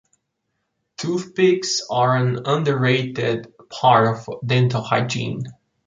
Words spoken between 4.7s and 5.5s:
hygiene.